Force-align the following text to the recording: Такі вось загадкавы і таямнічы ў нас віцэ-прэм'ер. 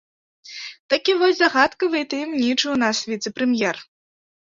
Такі 0.93 1.11
вось 1.19 1.37
загадкавы 1.41 1.97
і 2.07 2.09
таямнічы 2.17 2.63
ў 2.63 2.75
нас 2.89 2.97
віцэ-прэм'ер. 3.15 3.75